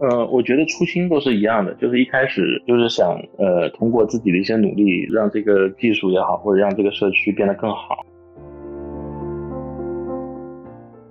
[0.00, 8.06] 呃，我觉得初心都是一样的，就是一开始就是想呃通过自己的一些努力，让这个技术也好，或者让这个社区变得更好。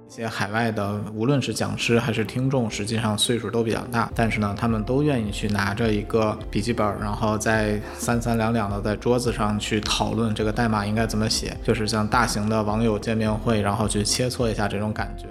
[0.07, 15.25] 一些海外的，无论是讲师还是听众，实际上岁数都比较大，但是呢，他们都愿意去拿着一个笔记本，然后在三三两两的在桌子上去讨论这个代码应该怎么写，就是像大型的网友见面会，然后去切磋一下这种感觉。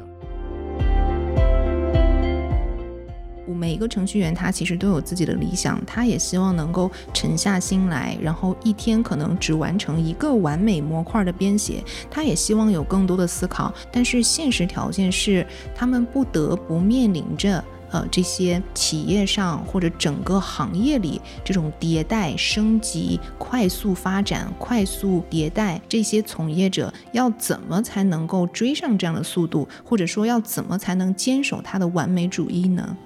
[3.56, 11.83] 每一个程序员他其实都有自己的理想，他也希望能够沉下心来，然后一天可能只完成一个完美模块的编写。
[12.11, 32.97] 他也希望有更多的思考，但是现实条件是，他们不得不面临着呃这些企业上或者整个行业里这种迭代升级、快速发展、快速迭代，这些从业者要怎么才能够追上这样的速度，或者说要怎么才能坚守他的完美主义呢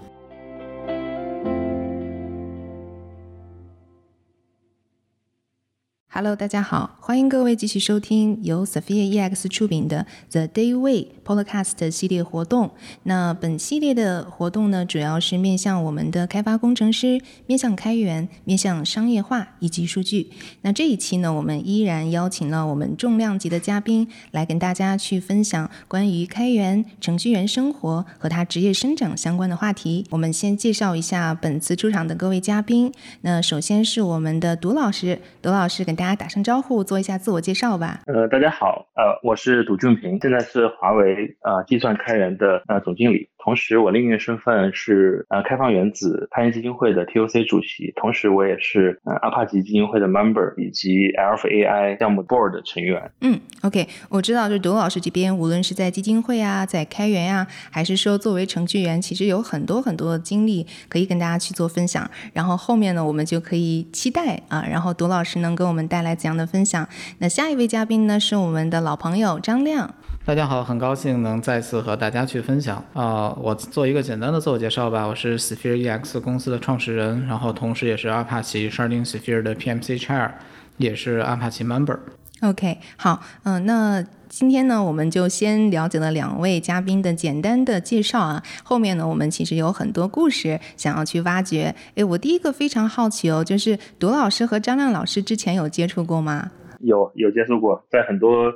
[6.13, 12.73] ？Hello，大家好，欢迎各位继续收听由 Sophia EX 出品的 The Day Way Podcast 系列活动。
[13.05, 20.31] 那本系列的活动呢，主要是面向我们的开发工程师，面向开源，面向商业化以及数据。
[20.63, 30.05] 那这一期呢，我们依然邀请了我们重量级的嘉宾来跟大家去分享关于开源程序员生活和他职业生长相关的话题。
[30.11, 32.93] 我们先介绍一下本次出场的各位嘉宾。
[33.21, 38.01] 那首先是我们的独老师，独老师跟大家打声招呼，做一下自我介绍吧。
[38.07, 43.29] 呃，大家好，呃，我是杜俊平，现在是华为呃计算开源的呃总经理。
[43.43, 53.11] 同时，我另一个身份是呃开放原子开源基金会的 TOC 主席，同时我也是呃阿帕奇基金会的 member 以及 Alpha AI 项目 board 成员。
[53.23, 62.09] 嗯，OK，我知道，就是董老师这边，无论是在基金会啊，在开源啊，还是说作为程序员，其实有很多很多的经历可以跟大家去做分享。
[62.33, 66.87] 然后后面呢，我们就可以期待啊，然后董老师能给我们带来怎样的分享？
[67.19, 69.95] 那下一位嘉宾呢，是我们的老朋友张亮。
[70.31, 73.37] 大家好，很高兴能再次和大家去分享啊！
[73.43, 75.05] 我做一个简单的自我介绍吧。
[75.05, 80.31] 我是 Sphere EX 公司的创始人，然后同时也是阿帕奇 Sharding Sphere 的 PMC Chair，
[80.77, 81.99] 也是阿帕奇 Member。
[82.43, 88.41] OK，好，嗯，那今天呢，我们就先了解了两位嘉宾的简单的介绍啊。
[88.63, 91.75] 后面呢，我们其实有很多故事想要去挖掘。
[91.97, 96.53] 诶，我第一个非常好奇哦，就是杜老师和张亮老师之前有接触过吗？
[96.79, 98.53] 有，有接触过，在很多。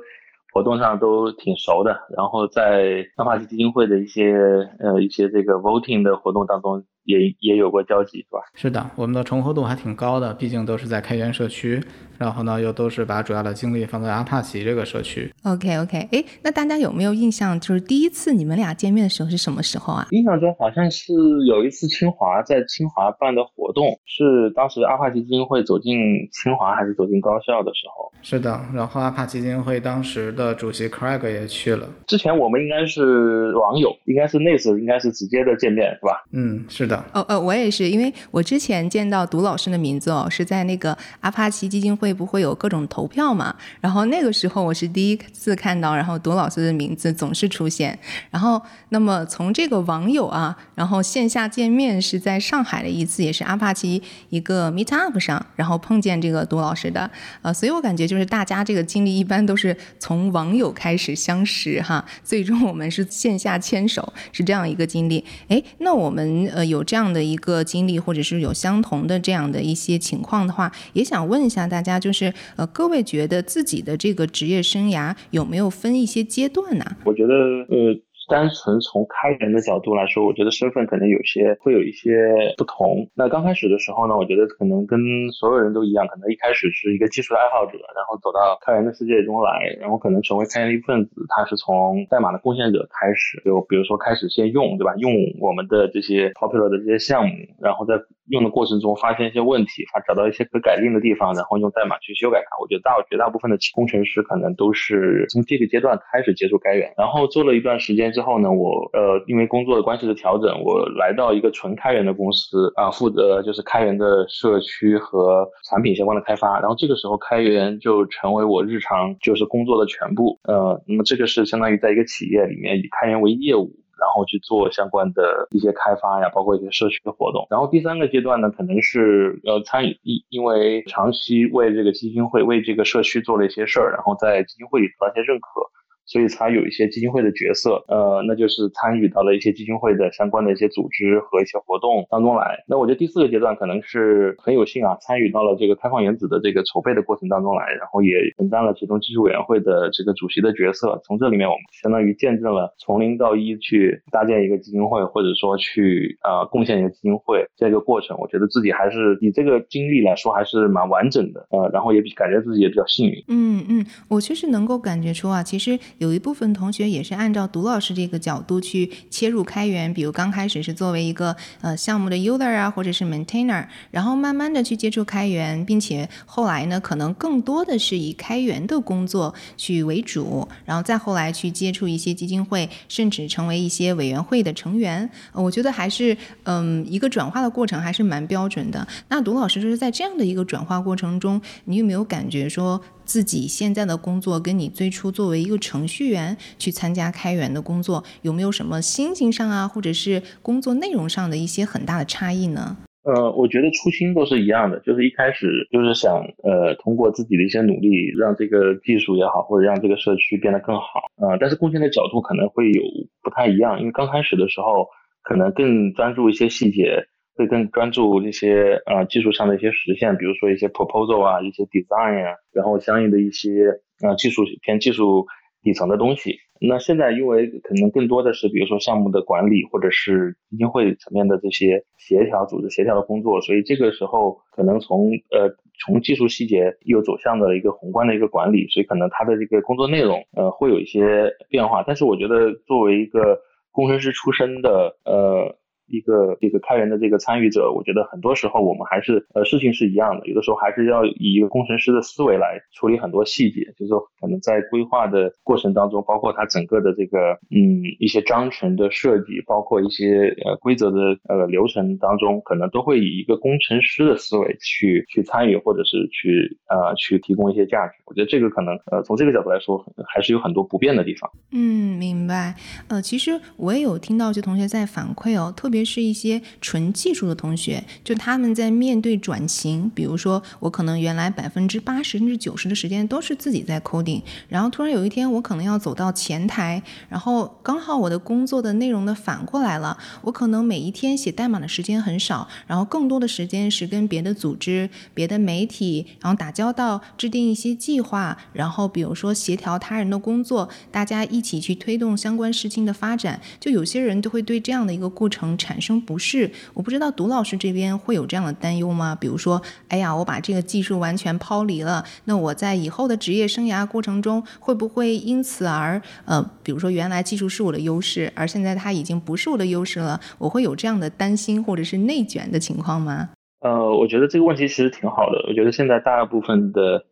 [0.55, 4.31] 活动上都挺熟的，然后在三化基金会的一些
[4.79, 6.85] 呃一些这个 voting 的活动当中。
[7.05, 8.39] 也也有过交集，是吧？
[8.53, 11.81] 是的，我们的重合度还挺高的，毕竟都是在开源社区，
[12.17, 15.31] 然后呢，又都是把主要的精力放在阿帕奇这个社区。
[15.43, 17.59] OK OK，哎，那大家有没有印象？
[17.59, 20.07] 就是第一次你们俩见面的时候是什么时候啊？
[20.11, 21.13] 印象中好像是
[21.47, 25.95] 有一次清华在清华办的活动，是当时阿帕奇基金会走进
[26.31, 28.11] 清华还是走进高校的时候？
[28.21, 31.87] 是的，然后阿帕奇基金会当时的主席 Craig 也去了。
[32.07, 36.23] 之前我们应该是网友，应该是那次应该是直接的见面，是吧？
[36.31, 36.94] 嗯，是的。
[37.13, 43.55] 哦呃，我也是，因为我之前见到杜老师的名字哦，是在那个阿帕奇基金会不会有各种投票嘛？
[43.81, 47.97] 然后那个时候我是第一次看到，然后杜老师的名字总是出现。
[48.29, 57.09] 然后那么从这个网友啊，然后线下见面是在上海的一次，也是阿帕奇一个 Meet Up 上，然后碰见这个杜老师的。
[57.41, 65.23] 呃，所以我感觉就是大家这个经历一般都是从网友开始相识哈，最终我们是线下牵手，是这样一个经历。
[65.47, 67.25] 哎，那我们呃有这样的。
[67.25, 76.85] 一个经历，或者是有相同的这样的一些情况的话，也想问一下大家，就是呃，各位觉得自己的这个职业生涯有没有分一些阶段呢？
[77.03, 77.99] 我觉得，呃。
[78.27, 82.11] 单纯从开源的角度来说，我觉得身份可能有些会有一些
[82.57, 83.09] 不同。
[83.15, 84.99] 那刚开始的时候呢，我觉得可能跟
[85.31, 91.25] 所有人都一样，可能一开始是一个技术爱好者，然后走到开源的世界中来，然后可能成为开源的一份子。
[91.29, 94.93] 他是从代码的贡献者开始，就比如说开始先用，对吧？
[94.97, 97.95] 用我们的这些 popular 的这些项目，然后再
[98.27, 102.57] 用的过程中发现一些问题，啊找到一些可改进的地方，然后用代码去修改它。
[102.61, 108.11] 我觉得大绝大部分的工程师可能都是从这个阶段开始接触开源，然后做了一段时间。
[108.11, 116.59] 之后呢，我呃因为工作的关系的调整，我来到一个纯开源的公司啊，负责就是开源的社区和产品相关的开发。
[116.59, 120.39] 然后这个时候开源就成为我日常就是工作的全部。
[120.43, 127.47] 呃，那么这个是相当于在一个企业里面以开源为业务，然后去做相关的一些开发呀，包括一些社区的活动。
[127.49, 135.61] 然后第三个阶段呢，可能是要参与因因为长期为这个基金会为这个社区做了一些事儿，然后在基金会里得到一些认可。
[136.05, 142.63] 所以才有一些基金会的角色，呃，那就是参与到了一些基金会的相关的一些组织和一些活动当中来。
[142.67, 151.01] 那我觉得第四个阶段可能是很有幸啊，参与到了这个开放原子的这个筹备的过程当中来，然后也承担了其中技术委员会的这个主席的角色。
[151.03, 158.15] 从这里面，我们相当于见证了从零到一去搭建一个基金会，或者说去呃贡献一个基金会这个过程。
[158.19, 163.23] 我觉得自己还是以这个经历来说，还是蛮完整的，呃，然后也比感觉自己也比较幸运。
[163.27, 165.79] 嗯嗯，我确实能够感觉出啊，其实。
[165.97, 185.09] 有一部分同学也是按照杜老师这个角度去切入开源，比如刚开始是作为一个呃项目的 user 啊，或者是 maintainer，然后慢慢的去接触开源，并且后来呢，可能更多的是以开源的工作去为主，然后再后来去接触一些基金会，甚至成为一些委员会的成员。
[185.33, 188.85] 我觉得还是嗯一个转化的过程还是蛮标准的。
[189.07, 192.81] 那杜老师就是在这样的一个转化过程中，你有没有感觉说？
[193.05, 202.77] 自己现在的工作跟你最初作为一个程序员去参加开源的工作，有没有什么心情上啊，或者是工作内容上的一些很大的差异呢？
[203.03, 206.11] 呃，我觉得初心都是一样的，就是一开始就是想
[206.43, 211.05] 呃通过自己的一些努力，让这个技术也好，或者让这个社区变得更好。
[211.17, 212.81] 呃，但是贡献的角度可能会有
[213.21, 214.87] 不太一样，因为刚开始的时候
[215.21, 217.05] 可能更专注一些细节。
[217.35, 225.25] 会更专注一些呃技术上的一些实现，比如说一些 proposal 啊，一些 design 啊，然后相应的一些呃技术偏技术
[225.61, 226.37] 底层的东西。
[226.61, 235.53] 那现在因为可能更多的是比如说项目的管理或者是基金会层面的这些协调、组织协调的工作，所以这个时候可能从呃
[235.83, 241.83] 从技术细节又走向了一个宏观的一个管理，所以可能它的这个工作内容呃会有一些变化。
[241.85, 243.41] 但是我觉得作为一个
[243.73, 245.57] 工程师出身的呃。
[245.87, 260.97] 一个这个开源的这个参与者，我觉得很多时候我们还是呃事情是一样的，有的时候还是要以一个工程师的思维来处理很多细节，就是说可能在规划的过程当中，包括它整个的这个嗯一些章程的设计，包括一些呃规则的
[261.29, 267.93] 呃流程当中，可能都会以一个工程师的思维去去参与，或者是去呃去提供一些价值。
[268.05, 271.29] 我觉得这个可能呃从这个角度来说，还是有很多不变的地方。
[271.51, 272.55] 嗯，明白。
[272.87, 275.74] 呃，其实我也有听到一些同学在反馈哦，特别。
[275.75, 305.57] 别是一些纯技术的同学，就他们在面对转型，比如说我可能原来百分之八十甚至九十的时间都是自己在 coding，然后突然有一天我可能要走到前台，然后刚好我的工作的内容呢反过来了，我可能每一天写代码的时间很少，然后更多的时间是跟别的组织、别的媒体，然后打交道、制定一些计划，然后比如说协调他人的工作，大家一起去推动相关事情的发展，就有些人就会对这样的一个过程。
[305.65, 309.17] 产生不适，我不知道杜老师这边会有这样的担忧吗？
[309.19, 323.29] 比如说，哎呀，我把这个技术完全抛离了，那我在以后的职业生涯过程中，会不会因此而呃，比如说原来技术是我的优势，而现在它已经不是我的优势了，我会有这样的担心或者是内卷的情况吗？
[323.61, 325.43] 呃，我觉得这个问题其实挺好的。
[325.47, 327.05] 我觉得现在大部分的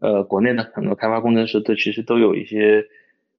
[0.00, 2.84] 呃国内的很多开发工程师，都其实都有一些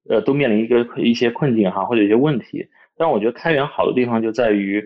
[0.10, 2.68] 呃都面临一个一些困境哈，或者一些问题。
[3.02, 4.80] 但我觉得开源好的地方就在于，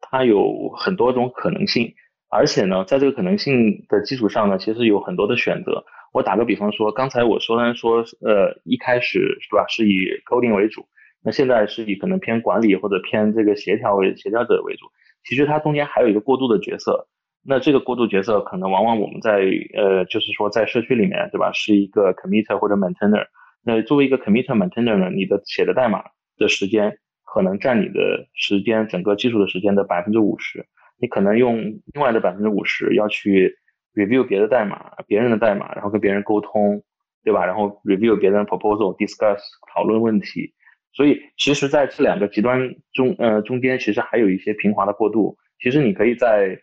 [0.00, 1.92] 它有很多种可能性，
[2.30, 5.84] 而且呢，在这个可能性的基础上呢，其实有很多的选择。
[6.12, 10.86] 我打个比方说，刚才我说呢，说呃一开始是吧，是以 coding 为主，
[11.24, 14.86] 那现在是以可能偏管理或者偏这个协调为协调者为主。
[15.24, 17.08] 其实它中间还有一个过渡的角色，
[17.44, 19.32] 那这个过渡角色可能往往我们在
[19.76, 23.26] 呃就是说在社区里面对吧，是一个 committer 或者 maintainer。
[23.64, 26.04] 那作为一个 committer maintainer 呢，你的写的代码
[26.36, 26.98] 的时间。
[27.30, 30.64] 可能占你的时间，整个技术的时间的百分之五十，
[30.98, 31.56] 你可能用
[31.92, 33.54] 另外的百分之五十要去
[33.94, 36.82] review 别的代码，别人的代码，然后跟别人沟通，
[37.22, 37.44] 对吧？
[37.44, 39.38] 然后 review 别人 proposal，discuss
[39.74, 40.54] 讨论问题。
[40.94, 45.36] 所以其实在这两个极端中，呃，中间其实还有一些平滑的过渡。
[45.60, 46.58] 其实你可以在，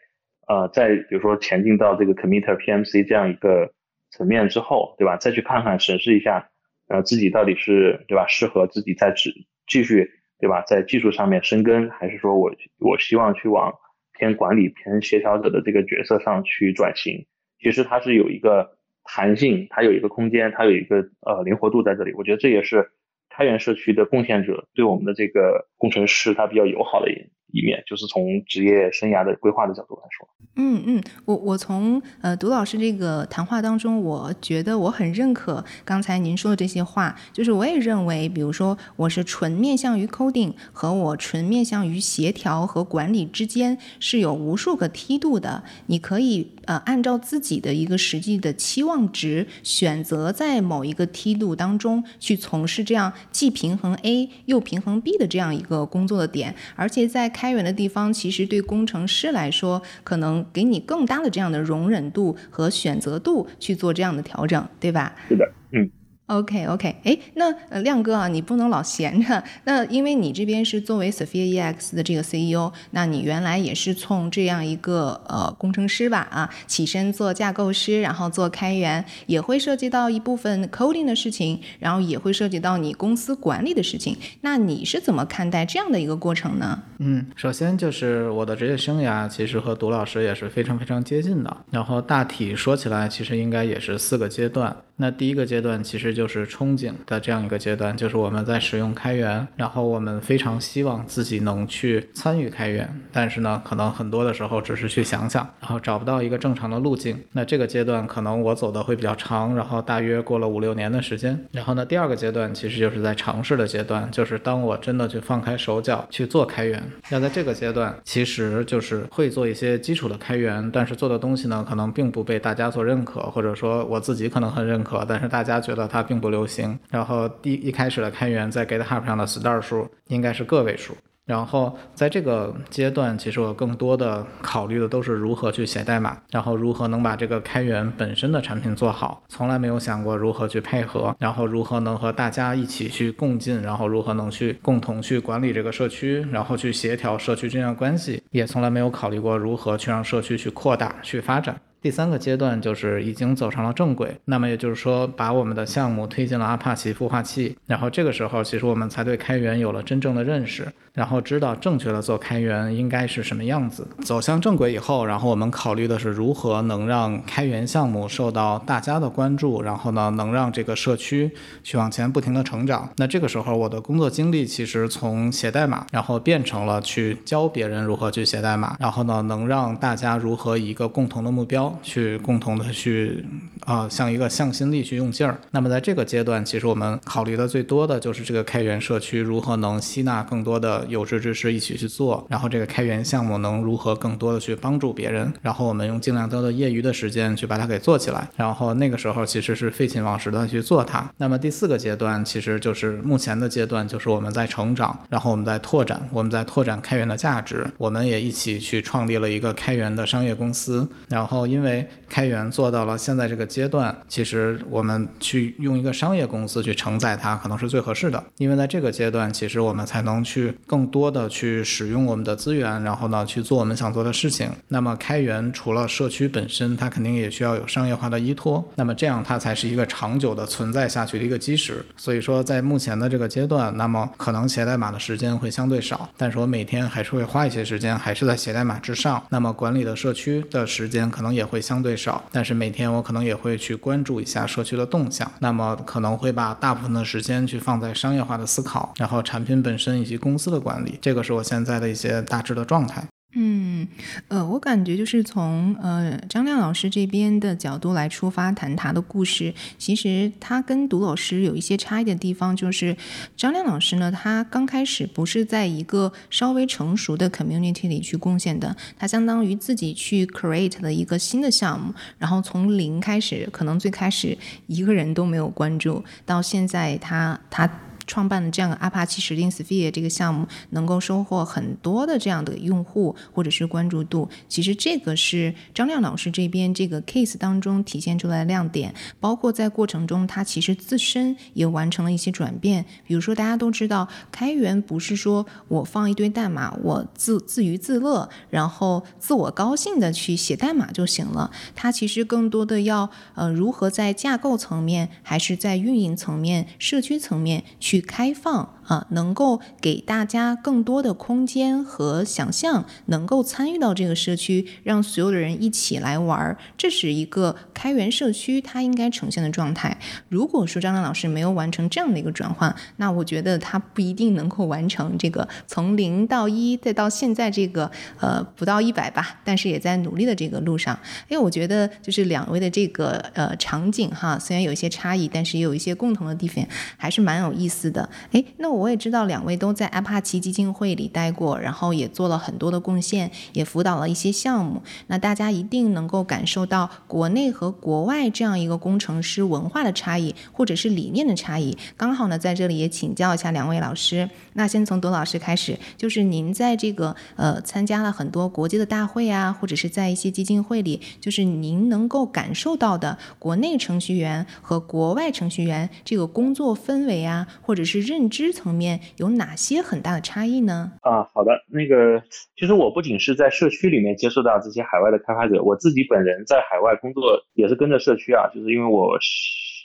[0.48, 3.72] 呃，在比如说前进到这个 committer PMC 这样一个
[4.10, 5.16] 层面之后，对吧？
[5.18, 6.50] 再去看看审视一下，
[6.90, 8.26] 呃，自己到底是对吧？
[8.28, 9.32] 适合自己再继
[9.68, 10.10] 继续。
[10.46, 10.62] 对吧？
[10.62, 13.74] 在技术上面深耕，还是说我我希望去往
[14.14, 17.26] 偏管理、偏协调者的这个角色上去转型？
[17.58, 22.14] 其实它是有一个弹性，它有一个空间，它有一个呃灵活度在这里。
[22.14, 22.92] 我觉得这也是
[23.28, 27.16] 开源社区的贡献者对我们的这个工程师他比较友好的一
[27.56, 30.28] 一面，就是从职业生涯的规划的角度来说。
[30.58, 60.44] 嗯嗯，我我从呃杜老师这个谈话当中，我觉得我很认可刚才您说的这些话，就是我也认为，比如说我是纯面向于 coding 和我纯面向于协调和管理之间是有无数个梯度的，你可以呃按照自己的一个实际的期望值，选择在某一个梯度当中去从事这样既平衡 A 又平衡 B 的这样一个工作的点，而且在开开源的地方，其实对工程师来说可能。
[60.52, 65.14] 给你更大的这样的容忍度和选择度去做这样的调整，对吧？
[65.28, 65.90] 是的，嗯。
[66.28, 67.52] OK OK，哎，那
[67.82, 69.44] 亮哥啊，你不能老闲着。
[69.66, 84.18] 那因为你这边是作为 Sophia EX 的这个 CEO，那你原来也是从这样一个呃工程师吧啊，起身做架构师，然后做开源，也会涉及到一部分 coding 的事情，然后也会涉及到你公司管理的事情。
[84.42, 86.82] 那你是怎么看待这样的一个过程呢？
[86.98, 94.76] 嗯，首先就是我的职业生涯其实和杜老师也是非常非常接近的，然后大体说起来，其实应该也是四个阶段。
[94.98, 107.22] 那第一个阶段其实就是憧憬的这样一个阶段，就是我们在使用开源，然后我们非常希望自己能去参与开源，但是呢，可能很多的时候只是去想想，然后找不到一个正常的路径。
[107.34, 111.46] 那这个阶段可能我走的会比较长，然后大约过了五六年的时间。
[111.52, 116.82] 然后呢，第二个阶段其实就是在尝试的阶段，就是当我真的去放开手脚去做开源。
[117.10, 124.85] 那在这个阶段，其实就是会做一些基础的开源，但是做的东西呢，可能并不被大家所认可，或者说我自己可能很认。
[124.86, 126.80] 可，但是大家觉得它并不流行。
[126.90, 130.96] 然后第一开始的开源在 GitHub 上的 star 数应该是个位数。
[131.26, 139.24] 然后在这个阶段，其实我更多的考虑的都是如何去写代码，然后如何能把这个开源本身的产品做好。
[139.28, 148.22] 从来没有想过如何去配合，然后如何能和大家一起去共进，然后如何能去共同去管理这个社区，然后去协调社区之间的关系。
[148.30, 151.60] 也从来没有考虑过如何去让社区去扩大、去发展。
[151.86, 160.68] 第三个阶段就是已经走上了正轨，那么也就是说，把我们的项目推进了阿帕奇孵化器，然后这个时候，其实我们才对开源有了真正的认识。
[160.96, 163.86] 然后知道正确的做开源应该是什么样子。
[164.04, 171.30] 走向正轨以后，然后我们考虑的是如何能让开源项目受到大家的关注，然后呢，能让这个社区
[171.64, 172.90] 去往前不停的成长。
[172.96, 183.26] 那这个时候，我的工作经历其实从写代码，然后变成了去教别人如何去写代码，然后呢，能让大家如何以一个共同的目标去共同的去
[183.66, 185.38] 啊，像一个向心力去用劲儿。
[185.52, 190.85] 那么在这个阶段，其实我们考虑的最多的就是这个开源社区如何能吸纳更多的。
[190.88, 201.10] 有志之士一起去做，然后这个开源项目能如何更多的去帮助别人，然后我们用尽量多的业余的时间去把它给做起来，然后那个时候其实是废寝忘食的去做它。
[201.18, 210.88] 那么第四个阶段其实就是目前的阶段，就是我们在成长，然后我们在拓展，我们在拓展开源的价值，我们也一起去创立了一个开源的商业公司。
[211.10, 220.54] 然后因为开源做到了现在这个阶段，其实我们去用一个商业公司去承载它可能是最合适的，因为在这个阶段其实我们才能去。
[220.76, 224.52] 更多的去使用我们的资源，然后呢去做我们想做的事情。
[224.68, 228.62] 那么开源除了社区本身，它肯定也需要有商业化的依托。
[228.76, 231.86] 那么这样它才是一个长久的存在下去的一个基石。
[231.96, 239.24] 所以说在目前的这个阶段，那么可能写代码的时间会相对少，但是我每天还是会花一些时间，还是在写代码之上。
[239.30, 245.32] 那么管理的社区的时间可能也会相对少，但是每天我可能也会去关注一下社区的动向。
[245.40, 250.65] 那么可能会把大部分的时间去放在商业化的思考，然后产品本身以及公司的。
[250.66, 253.06] 管理，这个是我现在的一些大致的状态。
[253.38, 253.86] 嗯，
[254.30, 262.96] 呃，我感觉就是从呃张亮老师这边的角度来出发谈他的故事，其实他跟杜老师有一些差异的地方，就是
[263.36, 277.70] 张亮老师呢，他刚开始不是在一个稍微成熟的 community 里去贡献的，他相当于自己去 create 了一个新的项目，然后从零开始，可能最开始一个人都没有关注，到现在他他。
[278.08, 284.30] 创办的这样的阿帕奇指定 Sphere 这个项目，能够收获很多的这样的用户或者是关注度。
[284.48, 292.86] 其实这个是张亮老师这边这个 case 当中体现出来的亮点，包括在过程中他其实自身也完成了一些转变。
[293.06, 301.50] 比如说大家都知道，开源不是说我放一堆代码，我自自娱自乐，然后自我高兴的去写代码就行了。
[301.76, 307.95] 它其实更多的要呃如何在架构层面，还是在运营层面、社区层面去。
[307.96, 308.68] 去开放。
[308.88, 319.98] 啊，能够给大家更多的空间和想象，能够参与到这个社区，让所有的人一起来玩儿，这是一个开源社区它应该呈现的状态。
[320.30, 327.90] 如果说张亮老师没有完成这样的一个转换，那我觉得他不一定能够完成这个从零到一，再到现在这个
[328.20, 330.98] 呃不到一百吧，但是也在努力的这个路上。
[331.28, 336.66] 因为我觉得就是两位的这个呃场景哈，虽然有一些差异，但是也有一些共同的地方，
[336.98, 338.08] 还是蛮有意思的。
[338.32, 344.82] 哎，那我也知道两位都在阿帕奇基金会里待过，然后也做了很多的贡献，也辅导了一些项目。
[345.08, 351.78] 那大家一定能够感受到国内和国外这样一个工程师文化的差异，或者是理念的差异。
[351.98, 354.30] 刚好呢，在这里也请教一下两位老师。
[354.54, 370.92] 那先从董老师开始，就是您在这个呃参加了很多国际的大会啊，或者是在一些基金会里，就是您能够感受到的国内程序员和国外程序员这个工作氛围啊，或者是认知层层面有哪些很大的差异呢？
[371.02, 372.20] 啊，好的，那个
[372.58, 379.20] 其实我不仅是在社区里面接触到这些海外的开发者，我自己本人在海外工作也是跟着社区啊，就是因为我。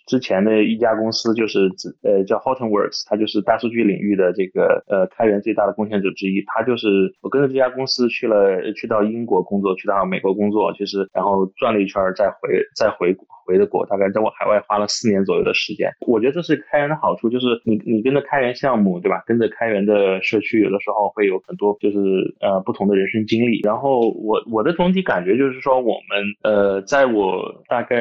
[0.07, 1.71] 之前的一家公司就是
[2.03, 6.43] 呃叫 Hortonworks，它就是大数据领域的这个呃开源最大的贡献者之一。
[6.49, 6.89] 他就是
[7.21, 12.39] 我跟着这家公司去了，去到英国工作，去到美国工作，其实然后转了一圈再回
[12.75, 15.91] 再回国回的国，大概在我海外花了四年左右的时间。
[16.07, 19.25] 我觉得这是开源的好处，就是你你跟着开源项目，对吧？
[19.27, 21.99] 跟着开源的社区，有的时候会有很多就是
[22.41, 23.61] 呃不同的人生经历。
[23.65, 27.97] 然后我我的总体感觉就是说，我们呃在我大概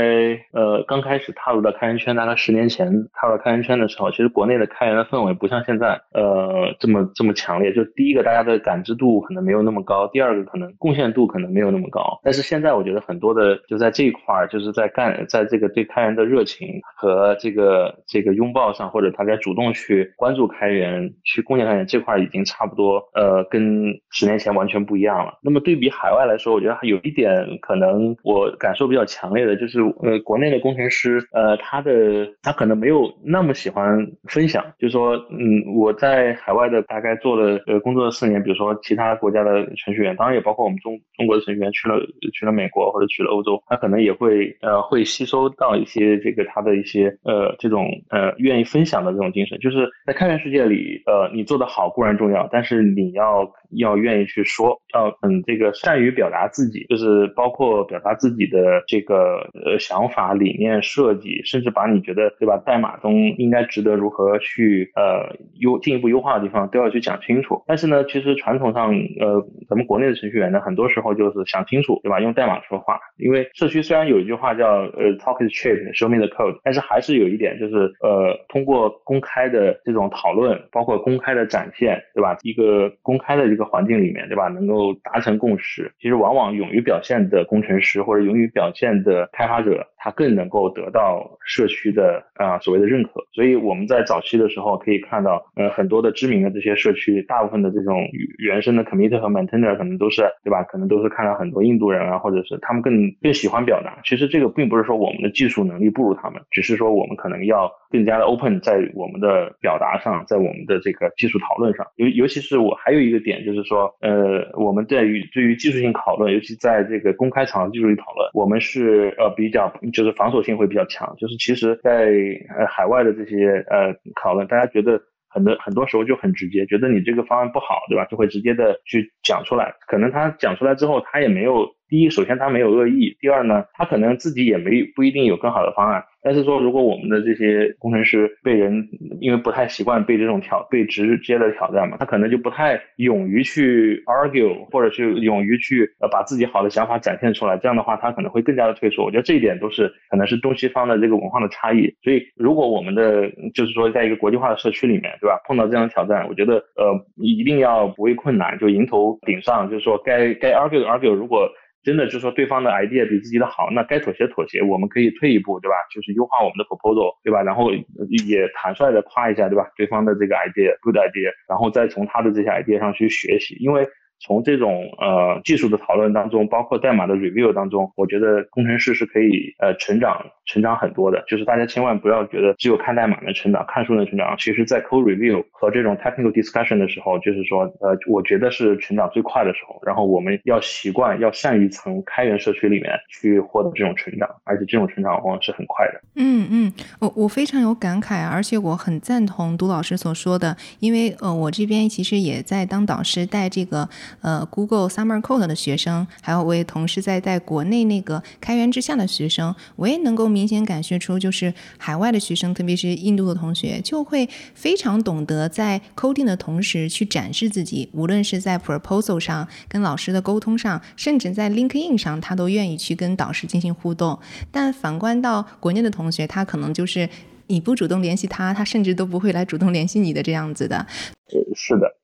[0.53, 7.73] 呃刚开始踏入到开源圈大概十年前踏入开源圈的时候，其实国内的开源的氛围不像现在呃这么这么强烈。
[7.73, 12.19] 就第一个，大家的感知度可能没有那么高；第二个，可能贡献度可能没有那么高。
[12.23, 16.67] 但是现在我觉得很多的就在这一块儿，就是在干在在这个对开源的热情
[16.97, 25.39] 和这个这个拥抱上，或者他在主动去关注开源、去贡献开源这块，已经差不多呃跟十年前完全不一样了。
[25.41, 41.95] 那么对比海外来说，我觉得还有一点可能我感受比较强烈的就是呃国内的工程师呃他的，他可能没有那么喜欢分享，就是说，嗯，我在海外的大概做了呃工作了四年，比如说其他国家的程序员，当然也包括我们中中国的程序员去了
[42.33, 62.57] 去了美国或者去了欧洲，他可能也会呃会吸收到一些这个他的一些呃这种呃愿意分享的这种精神，就是在开源世界里，呃，你做的好固然重要，但是你要要愿意去说，要嗯这个善于表达自己，就是包括表达自己的这个呃想法、理念、设计，甚至把你觉得对吧？
[62.65, 67.63] 代码中应该值得如何去呃优进一步优化的地方都要去讲清楚。
[67.67, 72.19] 但是呢，其实传统上呃咱们国内的程序员呢，很多时候就是想清楚对吧？
[72.19, 72.99] 用代码说话。
[73.17, 82.37] 因为社区虽然有一句话叫呃 talk is cheap，show me the code，但是还是有一点就是呃通过公开的这种讨论，包括公开的展现，对吧？
[82.43, 84.47] 一个公开的一个环境里面，对吧？
[84.47, 91.89] 能够达成共识，其实往往勇于表现的工程师或者勇于表现的开发者，他更能够得到社区。
[91.89, 98.07] 的啊所谓的认可，所以我们在早期的时候可以看到，呃很多的知名的这些社区，大部分的这种
[98.37, 100.63] 原生的 committer 和 maintainer 可能都是对吧？
[100.63, 103.99] 可能都是看到很多印度人啊，或者是他们更更喜欢表达。
[104.05, 111.85] 其实这个并不是说我们的技术能力不如他们，只是说我们可能要更加的 open 在我们的表达上，在我们的这个技术讨论上。
[111.95, 121.79] 尤尤其是我还有一个点就是说，呃我们在于对于技术性讨论，尤其在这个公开场合技术性讨论，我们是呃比较就是防守性会比较强，就是其实。
[121.83, 122.11] 在
[122.57, 128.05] 呃海外的这些呃讨论，大家觉得很多很多时候就很直接，觉得你这个方案不好，对吧？
[128.05, 129.73] 就会直接的去讲出来。
[129.87, 131.78] 可能他讲出来之后，他也没有。
[131.89, 136.03] 第一，首先他没有恶意；第二呢，他可能自己也没不一定有更好的方案。
[136.21, 138.89] 但是说，如果我们的这些工程师被人
[139.21, 147.57] 因为不太习惯被这种挑被直接的挑战嘛，他可能就不太勇于去 argue，或者是勇于去呃把自己好的想法展现出来。
[147.57, 149.05] 这样的话，他可能会更加的退缩。
[149.05, 151.91] 我觉得这一点都是可能是东西方的这个文化的差异。
[152.03, 155.39] 所以，如果我们的就是说在一个国际化的社区里面，对吧？
[155.47, 161.49] 碰到这样的挑战，我觉得呃一定要不畏困难，就迎头顶上，就是说该该 argue 的 argue，如果
[161.89, 165.73] 真的就是说对方的 idea 比自己的好，那该妥协妥协，我们可以退一步，对吧？
[165.91, 167.41] 就是优化我们的 proposal，对吧？
[167.41, 169.65] 然后也坦率的夸一下，对吧？
[169.75, 173.87] 对方的这个 idea good idea，然后再从他的这些 idea 上去学习，因为
[174.19, 181.23] 从这种呃技术的讨论当中，包括代码的 review 当中，我觉得工程师是可以呃成长成长很多的。
[181.27, 184.35] 就是大家千万不要觉得只有看代码能成长，看书能成长。
[184.37, 189.79] 其实，在 code review 和这种 technical discussion 的时候，就是说呃，我觉得是成长最快的时候。
[189.85, 196.01] 然后我们要习惯，要善于从开源社区里面去获得这种成长，而且这种成长往往是很快的。
[196.15, 203.87] 嗯嗯，我我非常有感慨，而且我很赞同杜老师所说的，因为呃，我这边其实也在当导师带这个。
[204.21, 224.19] 呃，Google Summer Code 的学生，还有我也同时在带国内那个开源之下的学生，我也能够明显感觉出，就是海外的学生，特别是印度的同学，就会非常懂得在 coding 的同时去展示自己，无论是在 proposal 上、跟老师的沟通上，甚至在 LinkedIn 上，他都愿意去跟导师进行互动。
[224.51, 227.09] 但反观到国内的同学，他可能就是
[227.47, 230.77] 你不主动联系他，他甚至都不会来主动联系你的这样子的。
[230.77, 231.95] 呃，是的，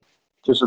[0.41, 0.65] 就是。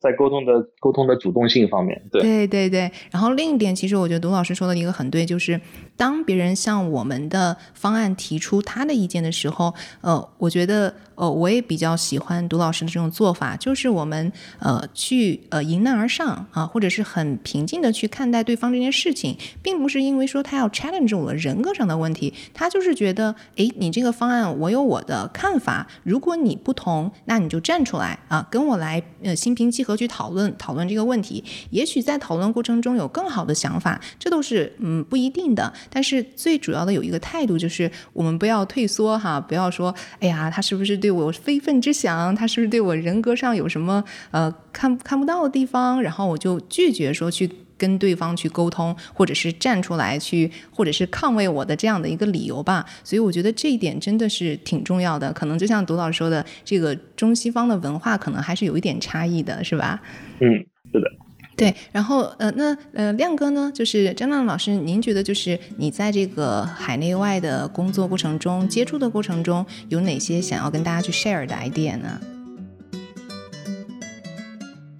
[0.00, 2.90] 在沟通的沟通的主动性方面，对对对对。
[3.10, 5.60] 然后另一点，其实我觉得董老师说的一个很对，就是
[5.98, 10.94] 当别人向我们的方案提出他的意见的时候，呃，我觉得。
[11.18, 41.08] 哦，我也比较喜欢杜老师的这种做法，就是我们呃去呃迎难而上啊，或者是很平静的去看待对方这件事情，并不是因为说他要 challenge 我的人格上的问题，他就是觉得，哎，你这个方案我有我的看法，如果你不同，那你就站出来啊，跟我来呃心平气和去讨论讨论这个问题，也许在讨论过程中有更好的想法，这都是嗯不一定的，但是最主要的有一个态度就是我们不要退缩哈，不要说，哎呀，他是不是对。
[41.10, 46.00] 我非分之想，他是不是对我人格上有什么呃看看不到的地方？
[46.00, 52.84] 然后我就拒绝说去跟对方去沟通，或者是站出来去，或者是抗卫我的这样的一个理由吧。
[53.02, 55.32] 所以我觉得这一点真的是挺重要的。
[55.32, 60.00] 可能就像杜老师说的，这个中西方的文化可能还是有一点差异的，是吧？
[60.40, 61.10] 嗯，是的。
[61.58, 72.20] 对，然后呃，那呃，亮哥呢，就是张亮老师，您觉得就是你在这个海内外的工作过程中，接触的过程中，有哪些想要跟大家去 share 的 idea 呢？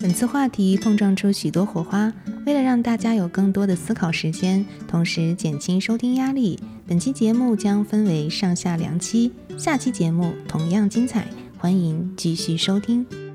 [0.00, 2.12] 本次话题碰撞出许多火花，
[2.44, 13.27] 为了让大家有更多的思考时间，同时减轻收听压力，本期节目将分为上下两期，下期节目同样精彩，欢迎继续收听。